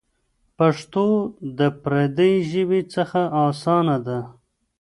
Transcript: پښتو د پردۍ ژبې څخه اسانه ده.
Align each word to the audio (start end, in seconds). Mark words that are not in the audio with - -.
پښتو 0.57 1.07
د 1.57 1.59
پردۍ 1.83 2.33
ژبې 2.51 2.81
څخه 2.93 3.21
اسانه 3.45 3.97
ده. 4.07 4.19